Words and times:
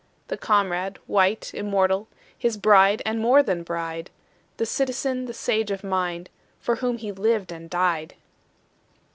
The 0.29 0.37
comrade, 0.37 0.97
white, 1.05 1.53
immortal, 1.53 2.07
His 2.35 2.57
bride, 2.57 3.03
and 3.05 3.19
more 3.19 3.43
than 3.43 3.61
bride— 3.61 4.09
The 4.57 4.65
citizen, 4.65 5.25
the 5.27 5.31
sage 5.35 5.69
of 5.69 5.83
mind, 5.83 6.31
For 6.59 6.77
whom 6.77 6.97
he 6.97 7.11
lived 7.11 7.51
and 7.51 7.69
died. 7.69 8.15